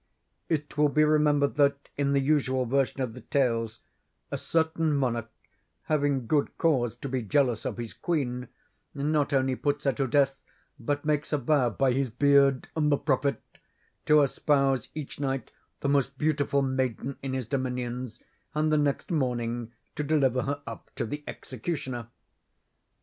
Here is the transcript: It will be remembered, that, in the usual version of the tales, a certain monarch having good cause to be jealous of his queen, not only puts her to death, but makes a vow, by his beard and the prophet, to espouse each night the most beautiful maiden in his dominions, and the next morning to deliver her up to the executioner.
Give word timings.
It 0.49 0.79
will 0.79 0.89
be 0.89 1.03
remembered, 1.03 1.53
that, 1.57 1.87
in 1.95 2.13
the 2.13 2.19
usual 2.19 2.65
version 2.65 3.01
of 3.01 3.13
the 3.13 3.21
tales, 3.21 3.81
a 4.31 4.37
certain 4.39 4.95
monarch 4.95 5.29
having 5.83 6.25
good 6.25 6.57
cause 6.57 6.95
to 6.95 7.07
be 7.07 7.21
jealous 7.21 7.65
of 7.67 7.77
his 7.77 7.93
queen, 7.93 8.47
not 8.95 9.31
only 9.31 9.55
puts 9.55 9.83
her 9.83 9.93
to 9.93 10.07
death, 10.07 10.39
but 10.79 11.05
makes 11.05 11.31
a 11.31 11.37
vow, 11.37 11.69
by 11.69 11.91
his 11.93 12.09
beard 12.09 12.67
and 12.75 12.91
the 12.91 12.97
prophet, 12.97 13.43
to 14.07 14.23
espouse 14.23 14.87
each 14.95 15.19
night 15.19 15.51
the 15.81 15.87
most 15.89 16.17
beautiful 16.17 16.63
maiden 16.63 17.19
in 17.21 17.35
his 17.35 17.45
dominions, 17.45 18.19
and 18.55 18.71
the 18.71 18.79
next 18.79 19.11
morning 19.11 19.71
to 19.95 20.03
deliver 20.03 20.41
her 20.41 20.63
up 20.65 20.89
to 20.95 21.05
the 21.05 21.23
executioner. 21.27 22.07